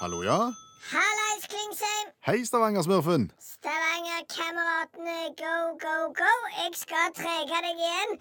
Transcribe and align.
Hallo, 0.00 0.22
ja? 0.24 0.38
Hallais, 0.92 1.42
Klingsheim. 1.48 2.06
Hei, 2.26 2.44
Stavanger-smurfen. 2.44 3.30
Stavanger-kameratene, 3.38 5.18
go, 5.40 5.54
go, 5.84 5.96
go. 6.20 6.32
Jeg 6.56 6.72
skal 6.82 7.12
trege 7.16 7.58
deg 7.66 7.76
igjen. 7.76 8.14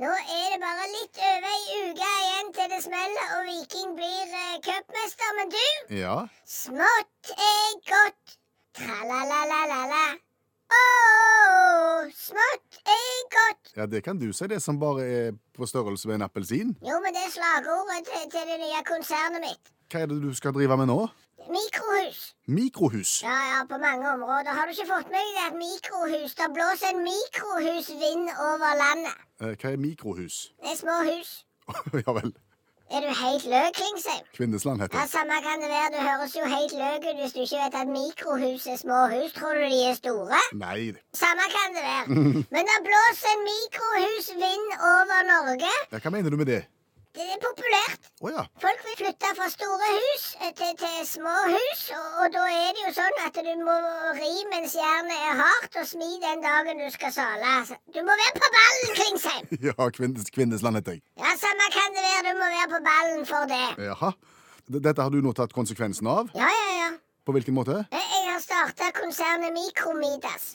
Nå 0.00 0.10
er 0.12 0.46
det 0.52 0.58
bare 0.60 0.86
litt 0.92 1.20
over 1.24 1.46
ei 1.50 1.62
uke 1.90 2.08
igjen 2.22 2.48
til 2.56 2.66
det 2.72 2.80
smeller 2.84 3.26
og 3.36 3.42
Viking 3.48 3.94
blir 3.96 4.32
eh, 4.40 4.56
cupmester. 4.64 5.30
Men 5.38 5.52
du, 5.54 5.66
Ja? 6.00 6.16
smått 6.44 7.32
er 7.36 7.70
godt. 7.92 8.36
Tra-la-la-la-la-la. 8.76 10.06
Smått 12.16 12.80
er 12.96 13.22
godt. 13.36 13.72
Ja, 13.76 13.86
det 13.86 14.02
kan 14.04 14.18
du 14.20 14.28
si, 14.36 14.46
det 14.52 14.60
som 14.64 14.80
bare 14.80 15.04
er 15.04 15.32
på 15.56 15.66
størrelse 15.68 16.08
med 16.08 16.14
en 16.20 16.26
appelsin. 16.28 16.74
Jo, 16.84 16.96
men 17.04 17.12
det 17.16 17.22
er 17.28 17.32
slagordet 17.36 18.04
til, 18.08 18.24
til 18.36 18.44
det 18.52 18.58
nye 18.64 18.82
konsernet 18.88 19.40
mitt. 19.44 19.72
Hva 19.92 20.02
er 20.02 20.10
det 20.10 20.18
du 20.22 20.32
skal 20.34 20.52
drive 20.56 20.76
med 20.76 20.88
nå? 20.90 21.00
Mikrohus. 21.48 22.34
Mikrohus. 22.46 23.22
Ja, 23.22 23.38
ja, 23.52 23.58
på 23.70 23.78
mange 23.78 24.06
områder. 24.12 24.50
Har 24.56 24.64
du 24.66 24.70
ikke 24.74 24.88
fått 24.94 25.10
med 25.14 25.22
deg 25.36 25.42
at 25.48 25.54
mikrohus 25.66 26.34
Det 26.40 26.48
blåser 26.56 26.88
en 26.94 27.02
mikrohusvind 27.10 28.26
over 28.50 28.70
landet. 28.82 29.16
Eh, 29.42 29.54
hva 29.60 29.72
er 29.72 29.78
mikrohus? 29.88 30.36
Det 30.62 30.72
er 30.74 30.78
små 30.84 30.96
hus. 31.10 31.30
ja 32.06 32.10
vel. 32.18 32.32
Er 32.94 33.00
du 33.02 33.10
helt 33.24 33.44
løk, 33.52 33.72
Klingsheim? 33.78 34.26
Kvinnesland 34.36 34.80
heter 34.82 34.94
det. 34.94 35.00
Ja. 35.02 35.06
Samme 35.16 35.36
kan 35.46 35.62
det 35.62 35.70
være. 35.76 35.88
Du 35.94 36.00
høres 36.08 36.36
jo 36.38 36.44
helt 36.56 36.74
løk 36.82 37.08
ut 37.10 37.18
hvis 37.22 37.34
du 37.36 37.40
ikke 37.44 37.58
vet 37.62 37.74
at 37.82 37.88
mikrohus 37.98 38.66
er 38.74 38.78
små 38.84 39.00
hus. 39.14 39.32
Tror 39.38 39.58
du 39.58 39.64
de 39.74 39.80
er 39.90 39.96
store? 40.02 40.38
Nei. 40.64 40.92
Samme 41.22 41.46
kan 41.56 41.74
det 41.76 41.82
være. 41.90 42.06
Men 42.54 42.62
det 42.70 42.78
blåser 42.88 43.34
en 43.34 43.42
mikrohusvind 43.50 44.66
over 44.94 45.18
Norge. 45.32 45.72
Ja, 45.92 45.98
hva 46.04 46.14
mener 46.14 46.30
du 46.30 46.38
med 46.42 46.50
det? 46.54 46.62
Det 47.16 47.24
er 47.34 47.38
populært. 47.40 48.08
Oh, 48.20 48.30
ja. 48.30 48.42
Vil 48.62 48.75
flytte 48.98 49.30
fra 49.38 49.48
store 49.52 49.88
hus 49.96 50.24
eh, 50.42 50.52
til, 50.58 50.72
til 50.82 50.96
små 51.08 51.34
hus, 51.52 51.82
og, 51.98 52.06
og 52.22 52.26
da 52.36 52.44
er 52.52 52.70
det 52.76 52.84
jo 52.86 52.92
sånn 52.96 53.18
at 53.26 53.40
du 53.48 53.52
må 53.66 53.74
ri 54.18 54.32
mens 54.52 54.76
jernet 54.78 55.26
er 55.28 55.34
hardt, 55.42 55.78
og 55.82 55.88
smi 55.90 56.08
den 56.22 56.44
dagen 56.44 56.80
du 56.80 56.88
skal 56.94 57.12
sale. 57.16 57.52
Du 57.94 58.00
må 58.06 58.16
være 58.22 58.34
på 58.40 58.52
ballen, 58.56 58.94
Klingsheim! 59.00 59.44
Ja, 59.68 59.88
kvinnes, 59.98 60.30
Kvinnesland 60.32 60.80
heter 60.80 60.96
jeg. 60.96 61.04
Ja, 61.20 61.34
samme 61.40 61.68
kan 61.76 61.96
det 61.96 62.04
være, 62.08 62.24
du 62.28 62.40
må 62.40 62.50
være 62.56 62.68
på 62.74 62.82
ballen 62.88 63.26
for 63.28 63.50
det. 63.52 63.64
Jaha. 63.90 64.12
Dette 64.66 65.02
har 65.04 65.12
du 65.14 65.20
nå 65.22 65.32
tatt 65.38 65.52
konsekvensen 65.54 66.08
av? 66.10 66.32
Ja, 66.34 66.48
ja, 66.50 66.70
ja. 66.80 66.88
På 67.26 67.34
hvilken 67.36 67.54
måte? 67.54 67.82
Jeg, 67.92 68.06
jeg 68.16 68.30
har 68.32 68.40
starta 68.42 68.90
konsernet 68.96 69.54
Mikromidas. 69.54 70.54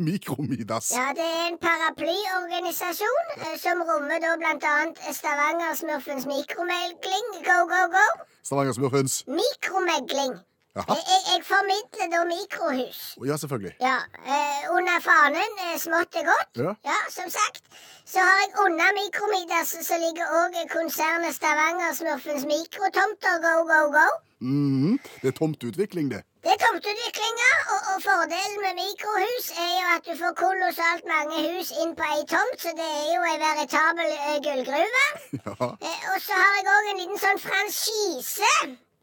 Mikromidas. 0.00 0.90
Ja, 0.98 1.06
det 1.18 1.26
er 1.38 1.42
en 1.50 1.58
paraplyorganisasjon 1.66 3.26
eh, 3.36 3.56
som 3.64 3.82
rommer 3.88 4.18
da 4.24 4.30
blant 4.40 4.64
annet 4.72 5.00
Stavanger-smurfens 5.18 6.24
mikromegling. 6.34 7.26
Go, 7.48 7.58
go, 7.72 7.82
go! 7.96 8.06
Stavanger-smurfens. 8.48 9.24
Mikromegling. 9.40 10.38
Jaha. 10.76 10.94
Jeg, 10.96 11.20
jeg, 11.30 11.40
formidler 11.52 12.06
da 12.14 12.20
mikrohus. 12.34 13.00
Ja, 13.28 13.36
selvfølgelig. 13.42 13.74
Ja, 13.88 13.96
eh, 14.34 14.62
under 14.76 14.96
fanen 15.08 15.52
eh, 15.66 15.76
smått 15.84 16.16
er 16.20 16.24
godt. 16.32 16.50
Ja. 16.88 16.98
som 17.16 17.28
sagt. 17.38 17.64
Så 18.12 18.18
har 18.26 18.36
jeg 18.42 18.50
under 18.64 18.88
Mikromidas, 19.00 19.68
så 19.88 19.94
ligger 20.04 20.26
òg 20.40 20.56
konsernet 20.76 21.34
Stavanger-smurfens 21.38 22.44
mikrotomter. 22.54 23.34
Go, 23.46 23.54
go, 23.72 23.80
go. 23.98 24.06
Mhm. 24.40 24.98
Det 25.22 25.28
er 25.28 25.36
tomteutvikling, 25.42 26.10
det. 26.14 26.22
Det 26.44 26.50
er 26.54 26.60
tomteutviklinga, 26.64 27.48
og, 27.72 27.80
og 27.90 27.96
fordelen 28.06 28.58
med 28.64 28.74
mikrohus 28.82 29.46
er 29.64 29.72
jo 29.80 29.86
at 29.96 30.06
du 30.08 30.12
får 30.22 30.32
kolossalt 30.44 31.04
mange 31.14 31.36
hus 31.46 31.72
inn 31.82 31.92
på 31.98 32.06
ei 32.14 32.22
tomt, 32.32 32.62
så 32.62 32.70
det 32.78 32.86
er 33.00 33.08
jo 33.14 33.26
ei 33.30 33.38
veritabel 33.42 34.14
uh, 34.28 34.36
gullgruve. 34.46 35.06
Ja. 35.46 35.68
Eh, 35.88 36.00
og 36.12 36.18
så 36.26 36.38
har 36.42 36.54
jeg 36.56 36.70
òg 36.76 36.88
en 36.92 37.00
liten 37.02 37.20
sånn 37.24 37.42
franchise. 37.44 38.52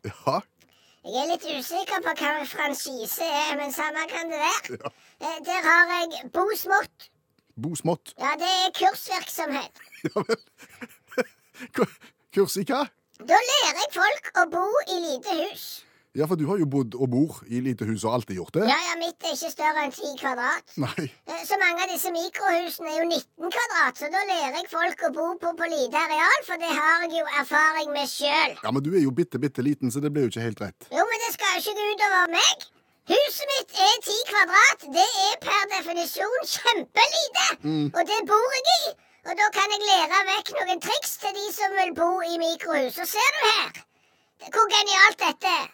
Ja. 0.10 0.40
Jeg 1.06 1.22
er 1.24 1.30
litt 1.34 1.46
usikker 1.46 2.02
på 2.08 2.16
hva 2.24 2.34
franchise 2.56 3.30
er, 3.44 3.54
men 3.62 3.72
samme 3.76 4.10
kan 4.12 4.34
det 4.34 4.42
være. 4.42 4.82
Ja. 4.82 4.96
Eh, 5.22 5.40
der 5.46 5.70
har 5.70 5.94
jeg 5.94 6.32
Bo 6.34 6.50
Smått. 6.58 7.12
Bo 7.58 7.76
smått. 7.76 8.14
Ja, 8.20 8.34
det 8.42 8.50
er 8.66 8.74
kursvirksomhet. 8.82 9.86
Ja 10.10 10.22
vel. 10.28 10.38
Kurs 12.36 12.58
i 12.62 12.66
hva? 12.70 12.84
Da 13.18 13.38
lærer 13.50 13.80
jeg 13.82 13.94
folk 13.96 14.28
å 14.38 14.44
bo 14.52 14.66
i 14.94 14.98
lite 15.02 15.38
hus. 15.40 15.64
Ja, 16.18 16.26
for 16.26 16.36
du 16.40 16.48
har 16.50 16.58
jo 16.58 16.66
bodd 16.66 16.96
og 16.98 17.10
bor 17.14 17.36
i 17.46 17.60
lite 17.62 17.86
hus 17.86 18.02
og 18.08 18.16
alltid 18.18 18.40
gjort 18.40 18.56
det. 18.58 18.64
Ja, 18.66 18.78
ja, 18.90 18.94
mitt 18.98 19.22
er 19.22 19.36
ikke 19.36 19.52
større 19.54 19.84
enn 19.86 19.92
10 19.94 20.16
kvadrat. 20.18 20.72
Nei. 20.82 21.04
Eh, 21.30 21.44
Så 21.46 21.60
mange 21.62 21.84
av 21.84 21.92
disse 21.94 22.10
mikrohusene 22.16 22.90
er 22.90 22.98
jo 23.04 23.06
19 23.12 23.52
kvadrat, 23.54 24.00
så 24.02 24.10
da 24.16 24.24
lærer 24.32 24.58
jeg 24.58 24.72
folk 24.72 25.04
å 25.06 25.12
bo 25.14 25.28
på 25.44 25.52
på 25.60 25.70
lite 25.74 26.00
areal, 26.02 26.40
for 26.48 26.58
det 26.64 26.72
har 26.74 27.06
jeg 27.06 27.20
jo 27.20 27.28
erfaring 27.44 27.94
med 27.94 28.10
sjøl. 28.10 28.58
Ja, 28.64 28.72
men 28.74 28.82
du 28.88 28.90
er 28.98 29.04
jo 29.06 29.14
bitte, 29.20 29.38
bitte 29.40 29.62
liten, 29.62 29.94
så 29.94 30.02
det 30.02 30.10
blir 30.16 30.26
jo 30.26 30.34
ikke 30.34 30.48
helt 30.48 30.64
rett. 30.66 30.90
Jo, 30.90 31.06
men 31.12 31.22
det 31.28 31.32
skal 31.38 31.54
jo 31.54 31.62
ikke 31.62 31.78
gå 31.78 31.86
utover 31.94 32.34
meg. 32.34 32.66
Huset 33.14 33.48
mitt 33.54 33.78
er 33.86 33.94
10 34.10 34.18
kvadrat. 34.34 34.88
Det 34.98 35.08
er 35.28 35.38
per 35.46 35.62
definisjon 35.78 36.50
kjempelite. 36.56 37.46
Og 37.94 38.02
det 38.10 38.20
bor 38.34 38.50
jeg 38.58 38.66
i. 38.82 38.96
Og 39.30 39.34
da 39.38 39.48
kan 39.56 39.72
jeg 39.76 39.86
lære 39.86 40.20
vekk 40.34 40.52
noen 40.58 40.82
triks 40.84 41.14
til 41.22 41.34
de 41.38 41.46
som 41.56 41.74
vil 41.78 41.94
bo 41.96 42.10
i 42.26 42.36
mikrohus. 42.42 42.98
Og 43.04 43.08
ser 43.14 43.32
du 43.38 43.42
her 43.54 43.84
hvor 44.54 44.68
genialt 44.72 45.18
dette 45.24 45.50
er. 45.62 45.68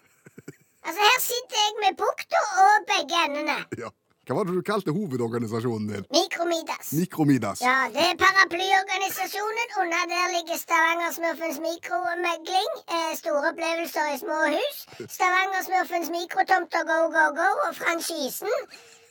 Altså, 0.86 1.00
her 1.10 1.20
sitter 1.32 1.58
jeg 1.66 1.74
med 1.84 1.94
bukta 2.04 2.40
og 2.64 2.74
begge 2.94 3.16
endene. 3.28 3.58
Ja. 3.84 3.90
Hva 4.28 4.36
var 4.38 4.46
det 4.48 4.54
du 4.56 4.62
kalte 4.64 4.92
hovedorganisasjonen 4.96 5.88
din? 5.92 6.04
Mikromidas. 6.16 6.94
Mikromidas. 6.96 7.60
Ja, 7.68 7.80
det 7.96 8.04
er 8.12 8.16
paraplyorganisasjonen. 8.22 9.68
Under 9.82 10.04
der 10.14 10.26
ligger 10.36 10.58
Stavanger-smurfens 10.62 11.60
mikromegling. 11.68 12.72
Eh, 12.96 13.12
store 13.20 13.42
opplevelser 13.50 14.06
i 14.14 14.18
små 14.24 14.38
hus. 14.56 14.78
Stavanger-smurfens 15.18 16.08
mikrotomter 16.18 16.84
go, 16.92 17.00
go, 17.18 17.26
go. 17.42 17.50
Og 17.68 17.72
franchisen. 17.82 18.54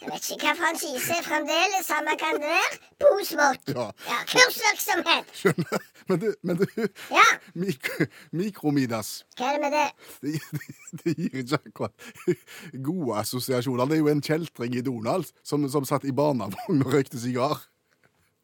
Jeg 0.03 0.11
vet 0.11 0.29
ikke 0.35 0.49
hva 0.49 0.55
franchise 0.59 1.15
er 1.15 1.23
fremdeles. 1.23 1.87
Samme 1.87 2.15
kan 2.19 2.39
det 2.43 2.49
være. 2.51 2.79
Bo. 3.03 3.11
Ja. 3.71 3.85
Ja, 4.09 4.17
kursvirksomhet. 4.33 5.31
Skjønner. 5.39 5.85
Men 6.11 6.19
du, 6.19 6.29
men 6.43 6.59
du 6.59 6.65
Ja, 7.15 7.27
mik 7.55 7.87
Mikromidas 8.35 9.13
hva 9.39 9.53
er 9.53 9.59
det 9.59 9.63
med 9.63 9.77
det? 9.77 9.85
det, 10.25 10.33
det, 10.59 11.05
det 11.05 11.15
gir 11.21 11.37
ikke 11.45 11.61
akkurat 11.61 11.95
gode 12.83 13.21
assosiasjoner. 13.23 13.87
Det 13.87 13.97
er 13.97 14.03
jo 14.03 14.11
en 14.11 14.25
kjeltring 14.27 14.75
i 14.75 14.83
Donald 14.85 15.31
som, 15.47 15.69
som 15.71 15.87
satt 15.89 16.05
i 16.09 16.15
barnevogn 16.17 16.83
og 16.83 16.97
røykte 16.97 17.21
sigar. 17.23 17.63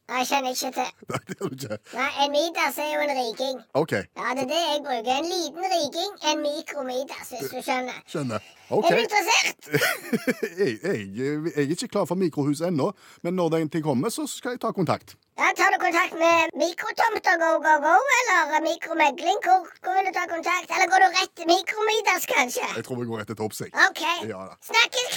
Nei, 0.08 0.18
Jeg 0.18 0.26
kjenner 0.30 0.50
ikke 0.54 0.70
til. 0.72 0.90
Nei, 1.12 1.18
det 1.28 1.34
er 1.36 1.48
du 1.48 1.54
ikke. 1.56 1.76
Nei, 1.98 2.10
En 2.24 2.30
midas 2.32 2.78
er 2.80 2.90
jo 2.94 3.00
en 3.04 3.12
riking. 3.18 3.56
OK. 3.80 3.92
Ja, 3.92 4.28
det 4.36 4.44
er 4.44 4.50
det 4.52 4.60
jeg 4.64 4.80
bruker. 4.86 5.10
En 5.20 5.28
liten 5.34 5.66
riking, 5.74 6.12
en 6.30 6.38
mikromidas, 6.46 7.26
hvis 7.32 7.50
du 7.52 7.58
skjønner. 7.66 7.98
Skjønner. 8.08 8.46
OK. 8.70 8.88
Er 8.88 8.96
du 8.96 9.02
interessert? 9.04 9.60
jeg, 10.60 10.78
jeg, 10.82 10.96
jeg 11.18 11.52
er 11.56 11.74
ikke 11.76 11.90
klar 11.92 12.08
for 12.08 12.16
mikrohus 12.24 12.64
ennå, 12.70 12.88
men 13.22 13.36
når 13.36 13.48
den 13.58 13.70
tid 13.74 13.84
kommer, 13.84 14.08
så 14.08 14.24
skal 14.26 14.56
jeg 14.56 14.62
ta 14.64 14.72
kontakt. 14.80 15.16
Ja, 15.38 15.52
Tar 15.60 15.70
du 15.74 15.78
kontakt 15.84 16.16
med 16.24 16.56
mikrotomter 16.62 17.36
go, 17.44 17.50
go, 17.66 17.74
go, 17.84 17.94
eller 18.18 18.64
mikromegling? 18.70 19.38
Hvor, 19.44 19.60
hvor 19.84 19.92
vil 19.98 20.08
du 20.08 20.12
ta 20.16 20.24
kontakt? 20.34 20.72
Eller 20.74 20.88
går 20.92 21.04
du 21.04 21.08
rett 21.20 21.32
til 21.36 21.46
mikromidas, 21.52 22.24
kanskje? 22.32 22.66
Jeg 22.80 22.84
tror 22.88 22.96
vi 23.02 23.06
går 23.12 23.22
rett 23.22 23.30
til 23.36 23.64
jeg. 23.66 23.70
OK. 23.90 24.02
Ja 24.32 24.40
da. 24.48 24.54
Snakkes. 24.72 25.12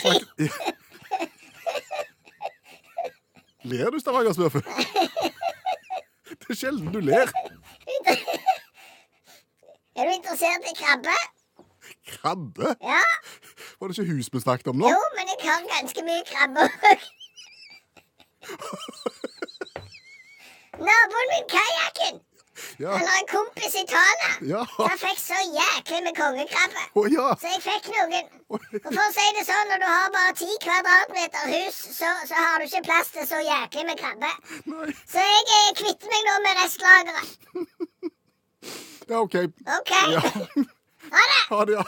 Ler 3.71 3.89
du, 3.93 3.99
Stavanger-smurfen? 3.99 4.63
Det 6.41 6.49
er 6.49 6.57
sjelden 6.57 6.91
du 6.93 6.99
ler. 6.99 7.29
Er 9.95 10.07
du 10.07 10.11
interessert 10.15 10.67
i 10.71 10.73
krabbe? 10.79 11.15
Krabbe? 12.07 12.75
Ja. 12.81 13.03
Var 13.79 13.87
det 13.87 13.97
ikke 13.97 14.11
hus 14.13 14.29
vi 14.33 14.39
snakket 14.43 14.67
om 14.71 14.79
nå? 14.81 14.89
Jo, 14.91 15.01
men 15.17 15.31
jeg 15.31 15.39
har 15.47 15.65
ganske 15.69 16.03
mye 16.07 16.23
krabbe 16.31 16.65
òg. 16.67 17.05
Ja. 22.81 22.91
Han 22.97 23.07
har 23.07 23.17
en 23.21 23.27
kompis 23.29 23.75
i 23.77 23.83
Tana. 23.91 24.29
Ja. 24.53 24.61
Han 24.77 24.97
fikk 24.97 25.19
så 25.21 25.37
jæklig 25.59 25.99
med 26.07 26.15
kongekrabbe. 26.17 26.85
Oh, 26.97 27.05
ja. 27.13 27.27
Så 27.41 27.51
jeg 27.51 27.61
fikk 27.65 27.89
noen. 27.93 28.31
Og 28.49 28.63
for 28.87 29.03
å 29.03 29.11
si 29.13 29.27
det 29.37 29.43
sånn, 29.47 29.69
når 29.69 29.83
du 29.83 29.87
har 29.87 30.07
bare 30.15 30.33
ti 30.39 30.49
kvadratmeter 30.65 31.51
hus, 31.53 31.77
så, 31.99 32.09
så 32.29 32.39
har 32.39 32.57
du 32.57 32.65
ikke 32.65 32.83
plass 32.89 33.13
til 33.13 33.27
så 33.29 33.41
jæklig 33.45 33.85
med 33.91 34.01
krabbe. 34.01 34.31
Nei. 34.73 34.89
Så 35.05 35.21
jeg 35.21 35.45
eh, 35.59 35.71
kvitter 35.83 36.15
meg 36.15 36.27
nå 36.29 36.37
med 36.47 36.61
restlageret. 36.63 37.37
Ja, 39.11 39.21
OK. 39.21 39.41
OK. 39.79 39.97
Ja. 40.17 40.25
Ha 41.11 41.17
det. 41.27 41.39
Ha 41.49 41.65
det, 41.65 41.73
ja. 41.73 41.83